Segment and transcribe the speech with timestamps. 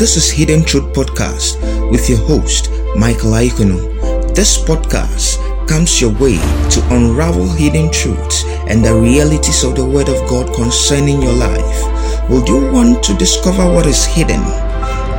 [0.00, 4.34] This is Hidden Truth Podcast with your host, Michael Aikono.
[4.34, 5.36] This podcast
[5.68, 6.40] comes your way
[6.72, 12.30] to unravel hidden truths and the realities of the Word of God concerning your life.
[12.30, 14.40] Would you want to discover what is hidden?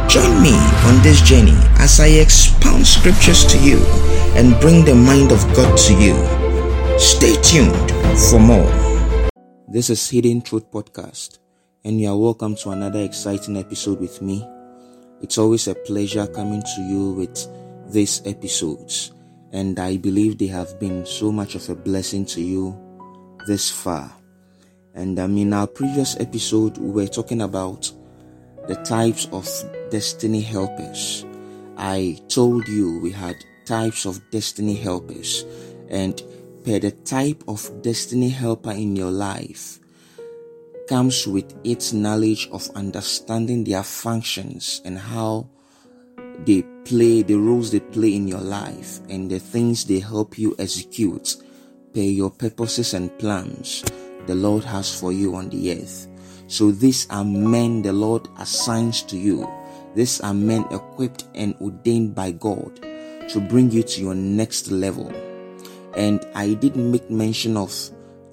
[0.09, 0.57] Join me
[0.89, 3.77] on this journey as I expound scriptures to you
[4.33, 6.17] and bring the mind of God to you.
[6.97, 8.65] Stay tuned for more.
[9.67, 11.37] This is Hidden Truth Podcast,
[11.85, 14.43] and you are welcome to another exciting episode with me.
[15.21, 17.47] It's always a pleasure coming to you with
[17.91, 19.11] these episodes,
[19.51, 22.75] and I believe they have been so much of a blessing to you
[23.47, 24.11] this far.
[24.93, 27.91] And um, in our previous episode, we were talking about
[28.67, 29.47] the types of
[29.89, 31.25] destiny helpers.
[31.77, 33.35] I told you we had
[33.65, 35.45] types of destiny helpers,
[35.89, 36.21] and
[36.63, 39.79] per the type of destiny helper in your life,
[40.91, 45.47] comes with its knowledge of understanding their functions and how
[46.45, 50.53] they play the roles they play in your life and the things they help you
[50.59, 51.37] execute
[51.93, 53.85] per your purposes and plans
[54.27, 56.09] the Lord has for you on the earth.
[56.47, 59.49] So these are men the Lord assigns to you.
[59.95, 62.81] These are men equipped and ordained by God
[63.29, 65.09] to bring you to your next level.
[65.95, 67.73] And I did make mention of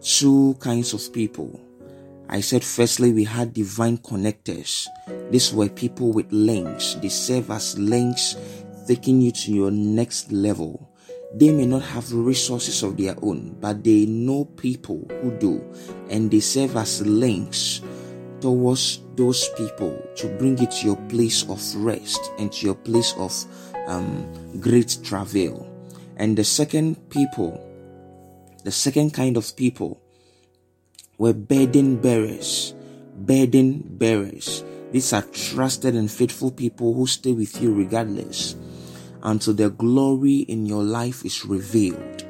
[0.00, 1.60] two kinds of people
[2.30, 4.86] I said, firstly, we had divine connectors.
[5.30, 6.94] These were people with links.
[6.94, 8.36] They serve as links,
[8.86, 10.90] taking you to your next level.
[11.34, 15.74] They may not have resources of their own, but they know people who do,
[16.10, 17.80] and they serve as links
[18.40, 23.14] towards those people to bring you to your place of rest and to your place
[23.16, 23.32] of
[23.86, 25.66] um, great travail.
[26.16, 27.64] And the second people,
[28.64, 30.00] the second kind of people
[31.18, 32.74] were burden bearers.
[33.16, 34.64] Burden bearers.
[34.92, 38.56] These are trusted and faithful people who stay with you regardless
[39.22, 42.24] until the glory in your life is revealed.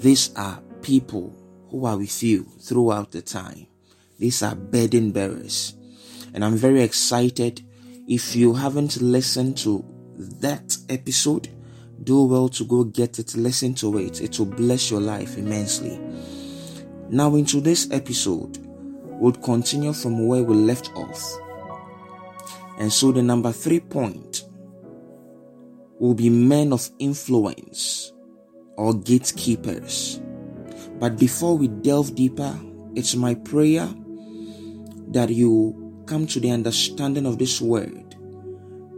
[0.00, 1.34] These are people
[1.70, 3.66] who are with you throughout the time.
[4.18, 5.74] These are burden bearers.
[6.34, 7.64] And I'm very excited.
[8.08, 9.84] If you haven't listened to
[10.40, 11.48] that episode,
[12.02, 14.20] do well to go get it, listen to it.
[14.20, 16.00] It will bless your life immensely.
[17.12, 18.58] Now, in today's episode,
[19.18, 21.20] we'll continue from where we left off.
[22.78, 24.44] And so, the number three point
[25.98, 28.12] will be men of influence
[28.76, 30.20] or gatekeepers.
[31.00, 32.56] But before we delve deeper,
[32.94, 33.88] it's my prayer
[35.08, 38.14] that you come to the understanding of this word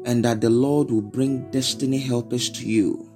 [0.04, 3.10] and that the Lord will bring destiny helpers to you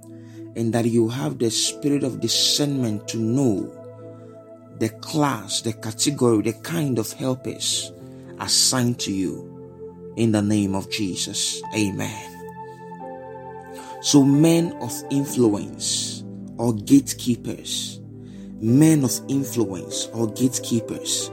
[0.56, 3.75] and that you have the spirit of discernment to know
[4.78, 7.92] the class, the category, the kind of helpers
[8.40, 11.62] assigned to you in the name of Jesus.
[11.74, 12.32] Amen.
[14.02, 16.24] So, men of influence
[16.58, 18.00] or gatekeepers,
[18.60, 21.30] men of influence or gatekeepers,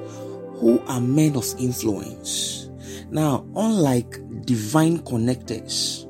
[0.55, 2.69] who are men of influence?
[3.11, 6.07] Now, unlike divine connectors,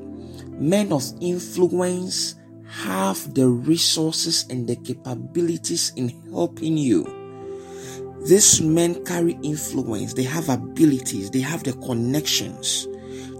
[0.59, 2.35] men of influence
[2.65, 7.22] have the resources and the capabilities in helping you
[8.25, 12.87] these men carry influence, they have abilities, they have the connections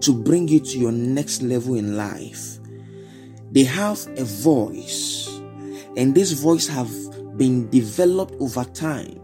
[0.02, 2.60] to bring you to your next level in life.
[3.52, 5.30] They have a voice,
[5.96, 6.92] and this voice have
[7.38, 9.20] been developed over time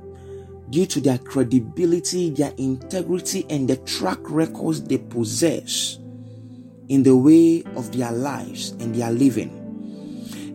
[0.69, 5.97] due to their credibility, their integrity, and the track records they possess
[6.89, 9.55] in the way of their lives and their living.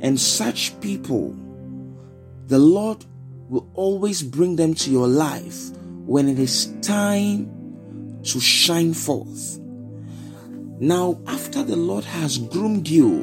[0.03, 1.35] And such people,
[2.47, 3.05] the Lord
[3.49, 5.71] will always bring them to your life
[6.07, 7.51] when it is time
[8.23, 9.59] to shine forth.
[10.81, 13.23] Now, after the Lord has groomed you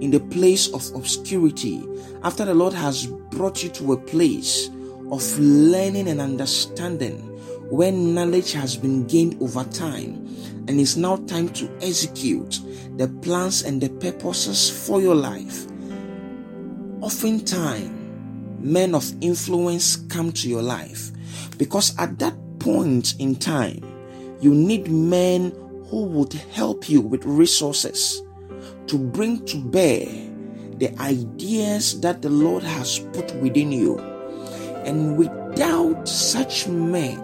[0.00, 1.86] in the place of obscurity,
[2.22, 4.68] after the Lord has brought you to a place
[5.10, 7.26] of learning and understanding,
[7.70, 10.26] when knowledge has been gained over time,
[10.66, 12.60] and it's now time to execute
[12.96, 15.66] the plans and the purposes for your life.
[17.00, 17.99] Oftentimes,
[18.60, 21.10] men of influence come to your life
[21.58, 23.82] because at that point in time,
[24.40, 25.52] you need men
[25.86, 28.22] who would help you with resources
[28.86, 30.06] to bring to bear
[30.78, 33.98] the ideas that the Lord has put within you.
[34.84, 37.18] And without such men,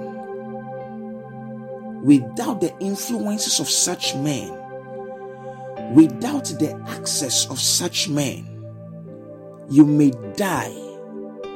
[2.03, 4.51] without the influences of such men,
[5.95, 8.47] without the access of such men,
[9.71, 10.86] you may die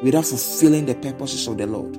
[0.02, 1.96] without fulfilling the purposes of the Lord.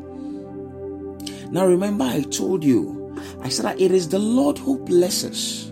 [1.51, 5.71] Now, remember, I told you I said that it is the Lord who blesses,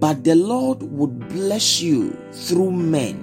[0.00, 3.22] but the Lord would bless you through men.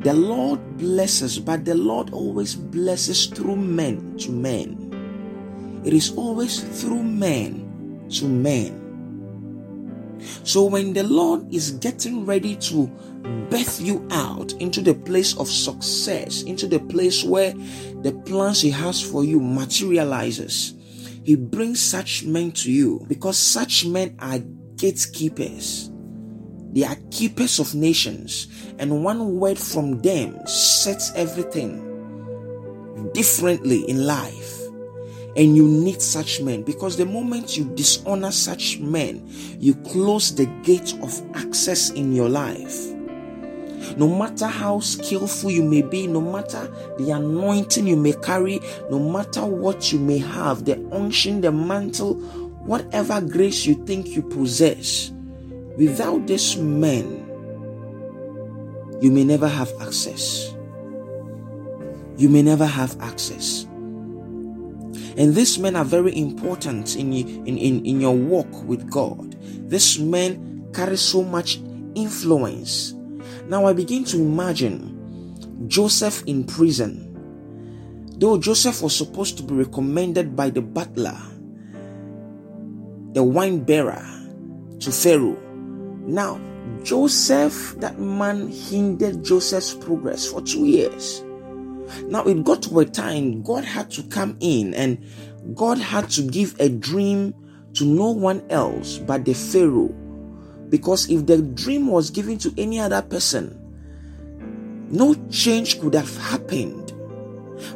[0.00, 5.82] The Lord blesses, but the Lord always blesses through men to men.
[5.84, 8.87] It is always through men to men.
[10.44, 12.86] So when the Lord is getting ready to
[13.50, 17.52] birth you out into the place of success, into the place where
[18.02, 20.74] the plans He has for you materializes,
[21.24, 24.38] He brings such men to you because such men are
[24.76, 25.90] gatekeepers.
[26.72, 28.46] They are keepers of nations,
[28.78, 31.84] and one word from them sets everything
[33.14, 34.47] differently in life.
[35.38, 39.22] And you need such men because the moment you dishonor such men,
[39.60, 42.76] you close the gate of access in your life.
[43.96, 46.66] No matter how skillful you may be, no matter
[46.98, 48.58] the anointing you may carry,
[48.90, 52.14] no matter what you may have, the unction, the mantle,
[52.64, 55.12] whatever grace you think you possess,
[55.76, 57.24] without these men,
[59.00, 60.52] you may never have access.
[62.16, 63.67] You may never have access.
[65.18, 69.34] And these men are very important in, in, in, in your walk with God.
[69.68, 71.58] These men carry so much
[71.96, 72.94] influence.
[73.48, 77.04] Now I begin to imagine Joseph in prison.
[78.18, 81.18] Though Joseph was supposed to be recommended by the butler,
[83.12, 84.06] the wine bearer
[84.78, 85.36] to Pharaoh.
[86.06, 86.40] Now,
[86.84, 91.24] Joseph, that man hindered Joseph's progress for two years.
[92.08, 95.04] Now it got to a time God had to come in and
[95.54, 97.34] God had to give a dream
[97.74, 99.94] to no one else but the Pharaoh.
[100.68, 103.54] Because if the dream was given to any other person,
[104.90, 106.92] no change could have happened.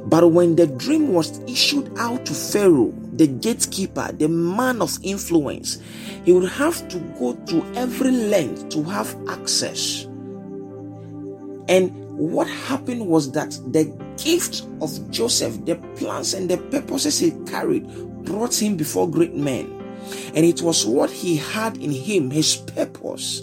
[0.06, 5.78] But when the dream was issued out to Pharaoh, the gatekeeper, the man of influence,
[6.24, 10.04] he would have to go to every length to have access.
[11.68, 13.84] And what happened was that the
[14.22, 17.86] gift of Joseph, the plans and the purposes he carried,
[18.24, 19.78] brought him before great men.
[20.34, 23.42] And it was what he had in him, his purpose,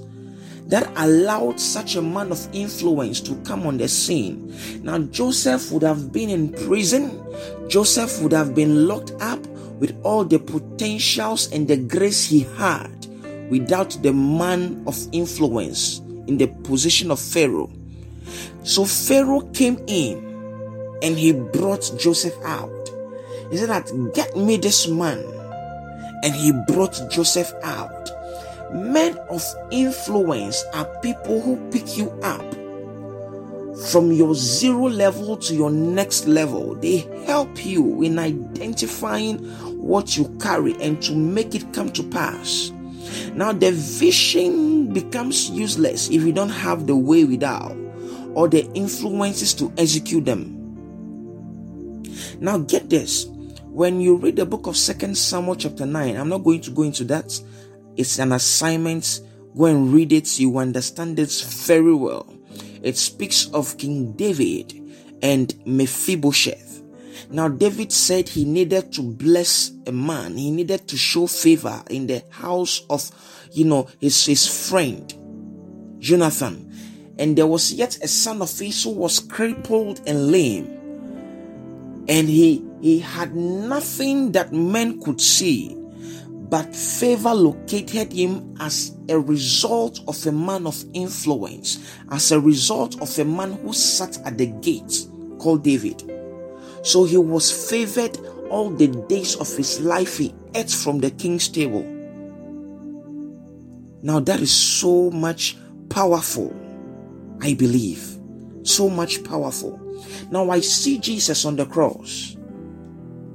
[0.68, 4.54] that allowed such a man of influence to come on the scene.
[4.84, 7.20] Now, Joseph would have been in prison,
[7.68, 9.46] Joseph would have been locked up
[9.80, 13.08] with all the potentials and the grace he had
[13.50, 17.72] without the man of influence in the position of Pharaoh.
[18.64, 20.18] So Pharaoh came in
[21.02, 22.70] and he brought Joseph out.
[23.52, 25.24] He said that get me this man.
[26.24, 28.10] And he brought Joseph out.
[28.74, 32.44] Men of influence are people who pick you up
[33.88, 36.76] from your zero level to your next level.
[36.76, 39.38] They help you in identifying
[39.82, 42.72] what you carry and to make it come to pass.
[43.34, 47.76] Now, the vision becomes useless if you don't have the way without
[48.40, 50.56] or the influences to execute them.
[52.40, 53.26] Now, get this
[53.66, 56.84] when you read the book of Second Samuel, chapter 9, I'm not going to go
[56.84, 57.38] into that,
[57.98, 59.20] it's an assignment.
[59.58, 62.34] Go and read it, you understand it very well.
[62.82, 64.74] It speaks of King David
[65.22, 66.82] and Mephibosheth.
[67.30, 72.08] Now, David said he needed to bless a man, he needed to show favor in
[72.08, 73.12] the house of,
[73.52, 75.14] you know, his, his friend,
[76.00, 76.69] Jonathan.
[77.20, 82.06] And there was yet a son of his who was crippled and lame.
[82.08, 85.76] And he, he had nothing that men could see,
[86.30, 93.00] but favor located him as a result of a man of influence, as a result
[93.02, 95.06] of a man who sat at the gate
[95.40, 96.02] called David.
[96.84, 98.18] So he was favored
[98.50, 100.18] all the days of his life.
[100.18, 101.84] He ate from the king's table.
[104.02, 105.58] Now that is so much
[105.90, 106.56] powerful.
[107.42, 108.18] I believe.
[108.64, 109.80] So much powerful.
[110.32, 112.38] Now I see Jesus on the cross,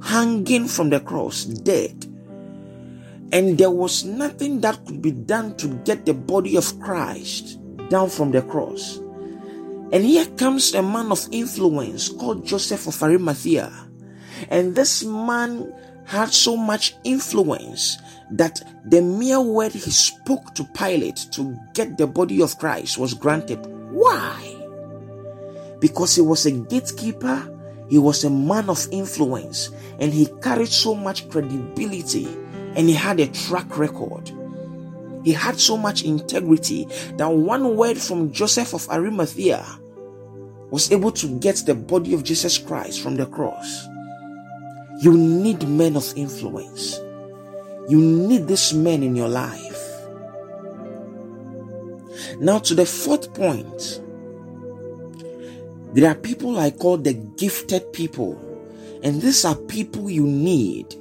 [0.01, 2.05] hanging from the cross, dead.
[3.31, 7.59] And there was nothing that could be done to get the body of Christ
[7.89, 8.97] down from the cross.
[9.91, 13.71] And here comes a man of influence called Joseph of Arimathea.
[14.49, 15.73] And this man
[16.05, 17.97] had so much influence
[18.31, 23.13] that the mere word he spoke to Pilate to get the body of Christ was
[23.13, 23.74] granted.
[23.95, 24.57] Why?
[25.79, 27.49] Because he was a gatekeeper,
[27.87, 32.27] he was a man of influence, and he carried so much credibility
[32.75, 34.31] and he had a track record.
[35.23, 39.65] He had so much integrity that one word from Joseph of Arimathea
[40.69, 43.87] was able to get the body of Jesus Christ from the cross.
[44.99, 46.99] You need men of influence.
[47.87, 49.74] You need this man in your life.
[52.39, 54.01] Now, to the fourth point,
[55.93, 58.37] there are people I call the gifted people,
[59.03, 60.95] and these are people you need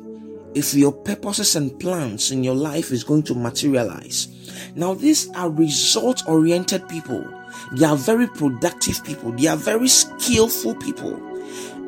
[0.55, 4.29] if your purposes and plans in your life is going to materialize.
[4.77, 7.29] Now, these are result oriented people.
[7.73, 9.33] They are very productive people.
[9.33, 11.21] They are very skillful people.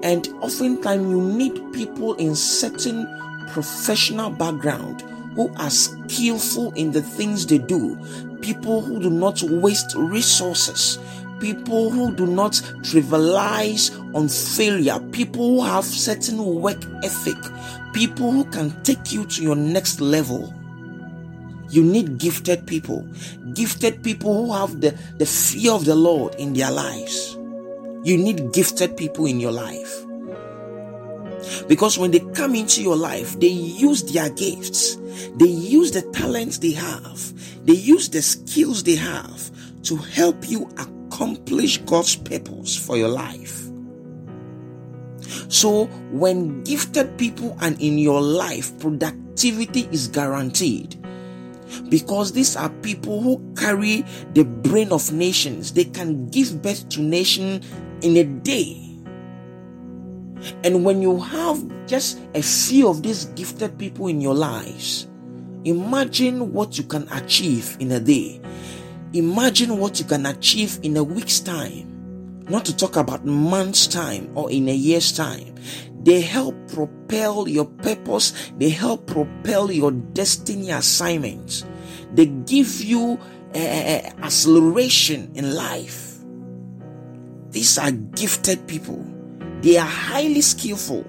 [0.03, 3.07] And oftentimes you need people in certain
[3.49, 5.05] professional background
[5.37, 7.97] who are skillful in the things they do,
[8.40, 10.99] people who do not waste resources,
[11.38, 17.37] people who do not trivialize on failure, people who have certain work ethic,
[17.93, 20.52] people who can take you to your next level.
[21.69, 23.07] You need gifted people,
[23.52, 27.37] gifted people who have the, the fear of the Lord in their lives.
[28.05, 30.06] You need gifted people in your life.
[31.69, 34.97] Because when they come into your life, they use their gifts,
[35.37, 39.50] they use the talents they have, they use the skills they have
[39.85, 43.62] to help you accomplish God's purpose for your life.
[45.49, 50.97] So, when gifted people are in your life, productivity is guaranteed
[51.88, 55.73] because these are people who carry the brain of nations.
[55.73, 57.62] They can give birth to nation
[58.03, 58.86] in a day.
[60.65, 65.09] And when you have just a few of these gifted people in your lives,
[65.65, 68.41] imagine what you can achieve in a day.
[69.12, 72.45] Imagine what you can achieve in a week's time.
[72.49, 75.55] Not to talk about months' time or in a year's time.
[76.03, 81.65] They help propel your purpose, they help propel your destiny assignments.
[82.12, 83.19] They give you
[83.55, 86.19] uh, acceleration in life.
[87.50, 89.05] These are gifted people
[89.63, 91.05] they are highly skillful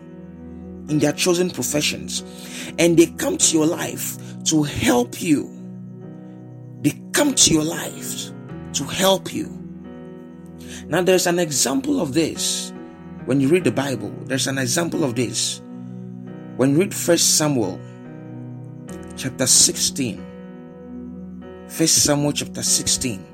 [0.90, 2.24] in their chosen professions
[2.80, 5.52] and they come to your life to help you.
[6.82, 8.32] They come to your life
[8.74, 9.54] to help you.
[10.88, 12.72] Now, there's an example of this
[13.26, 14.14] when you read the Bible.
[14.26, 15.62] There's an example of this
[16.56, 17.80] when you read First Samuel
[19.18, 20.24] chapter 16.
[21.68, 23.34] First Samuel chapter 16.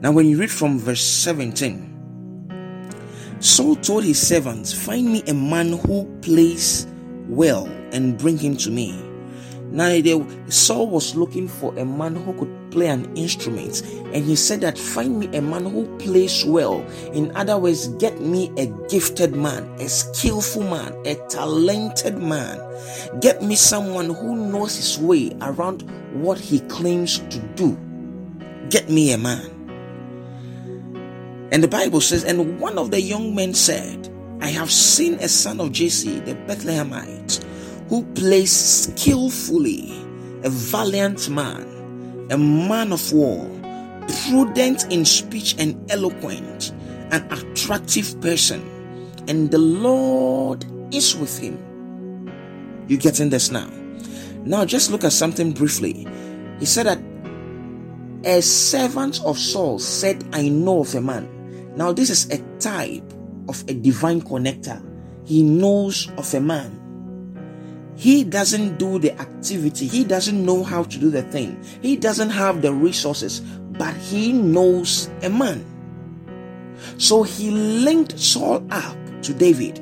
[0.00, 1.87] Now, when you read from verse 17,
[3.40, 6.86] Saul told his servants, Find me a man who plays
[7.28, 9.00] well and bring him to me.
[9.70, 9.94] Now,
[10.48, 14.78] Saul was looking for a man who could play an instrument, and he said that
[14.78, 16.80] find me a man who plays well.
[17.12, 22.58] In other words, get me a gifted man, a skillful man, a talented man.
[23.20, 25.82] Get me someone who knows his way around
[26.14, 27.78] what he claims to do.
[28.70, 29.57] Get me a man.
[31.50, 34.08] And the Bible says, And one of the young men said,
[34.40, 37.42] I have seen a son of Jesse, the Bethlehemite,
[37.88, 39.92] who plays skillfully,
[40.44, 43.48] a valiant man, a man of war,
[44.26, 46.72] prudent in speech and eloquent,
[47.10, 48.62] an attractive person,
[49.26, 51.64] and the Lord is with him.
[52.88, 53.68] You getting this now?
[54.44, 56.06] Now, just look at something briefly.
[56.58, 57.00] He said that
[58.24, 61.37] a servant of Saul said, I know of a man
[61.78, 63.04] now, this is a type
[63.48, 64.84] of a divine connector.
[65.24, 66.74] He knows of a man.
[67.94, 72.30] He doesn't do the activity, he doesn't know how to do the thing, he doesn't
[72.30, 73.38] have the resources,
[73.78, 75.64] but he knows a man.
[76.96, 79.78] So he linked Saul up to David.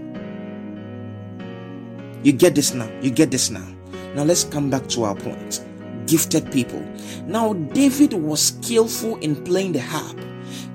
[2.22, 2.90] You get this now.
[3.00, 3.66] You get this now.
[4.14, 5.64] Now let's come back to our point.
[6.06, 6.80] Gifted people.
[7.24, 10.18] Now, David was skillful in playing the harp.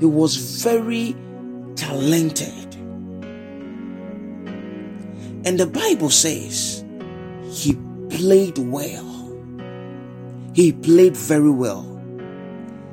[0.02, 1.16] He was very
[1.76, 2.76] talented.
[5.46, 6.84] And the Bible says
[7.52, 7.78] he
[8.10, 9.06] played well.
[10.56, 11.88] He played very well.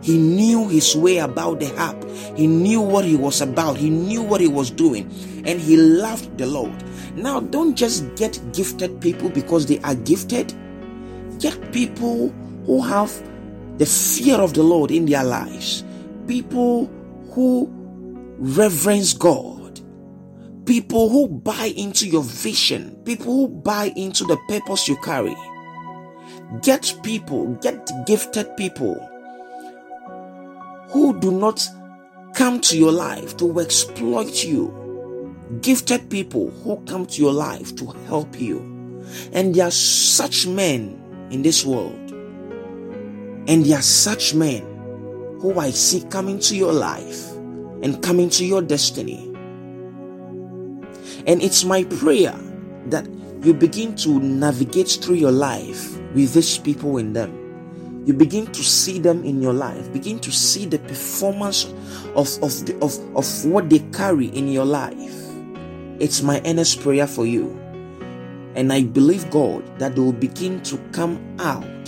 [0.02, 2.04] He knew his way about the harp.
[2.36, 3.78] He knew what he was about.
[3.78, 5.10] He knew what he was doing.
[5.46, 6.84] And he loved the Lord.
[7.14, 10.52] Now, don't just get gifted people because they are gifted.
[11.38, 12.28] Get people
[12.66, 13.10] who have
[13.78, 15.84] the fear of the Lord in their lives.
[16.26, 16.90] People
[17.38, 17.70] who
[18.38, 19.80] reverence God,
[20.66, 25.36] people who buy into your vision, people who buy into the purpose you carry.
[26.62, 28.96] Get people, get gifted people
[30.88, 31.64] who do not
[32.34, 35.36] come to your life to exploit you.
[35.60, 38.58] Gifted people who come to your life to help you.
[39.32, 42.10] And there are such men in this world.
[43.46, 44.78] And there are such men
[45.40, 47.27] who I see coming to your life
[47.82, 49.24] and coming to your destiny.
[51.26, 52.34] And it's my prayer
[52.86, 53.06] that
[53.42, 58.02] you begin to navigate through your life with these people in them.
[58.06, 61.66] You begin to see them in your life, begin to see the performance
[62.14, 65.14] of, of, the, of, of what they carry in your life.
[66.00, 67.50] It's my earnest prayer for you.
[68.54, 71.84] And I believe God that they will begin to come out.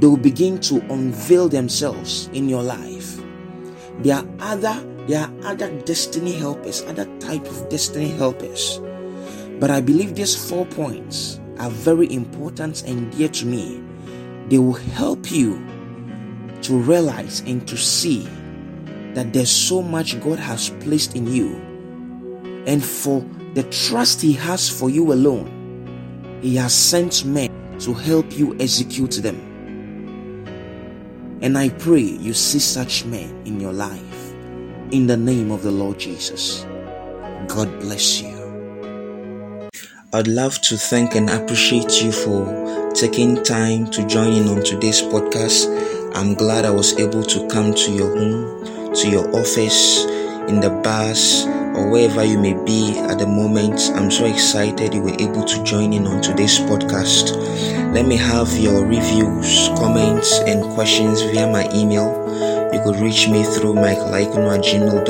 [0.00, 3.21] They will begin to unveil themselves in your life.
[4.00, 8.80] There are other there are other destiny helpers, other type of destiny helpers.
[9.58, 13.82] But I believe these four points are very important and dear to me.
[14.48, 15.64] They will help you
[16.62, 18.28] to realize and to see
[19.14, 21.56] that there's so much God has placed in you.
[22.66, 28.38] And for the trust He has for you alone, He has sent men to help
[28.38, 29.51] you execute them.
[31.42, 34.32] And I pray you see such men in your life
[34.92, 36.64] in the name of the Lord Jesus.
[37.48, 39.70] God bless you.
[40.12, 45.02] I'd love to thank and appreciate you for taking time to join in on today's
[45.02, 45.66] podcast.
[46.14, 50.04] I'm glad I was able to come to your home, to your office,
[50.48, 51.44] in the bus,
[51.76, 53.80] or wherever you may be at the moment.
[53.94, 57.34] I'm so excited you were able to join in on today's podcast.
[57.92, 62.22] Let me have your reviews, comments, and questions via my email
[62.72, 65.04] you could reach me through michaelaikuno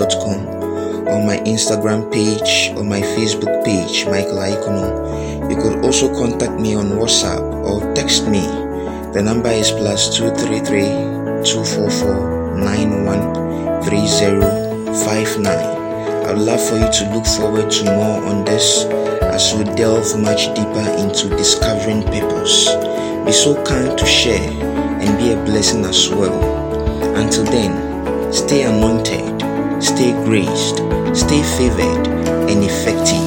[1.06, 5.48] or my Instagram page or my Facebook page, Michael.
[5.48, 8.40] You could also contact me on WhatsApp or text me.
[9.14, 10.82] The number is plus 233
[11.44, 12.32] 244
[16.32, 18.84] I'd love for you to look forward to more on this
[19.22, 22.68] as we delve much deeper into discovering purpose.
[23.24, 26.40] Be so kind to share and be a blessing as well.
[27.16, 29.40] Until then, stay anointed,
[29.82, 30.76] stay graced,
[31.18, 32.06] stay favored,
[32.48, 33.22] and effective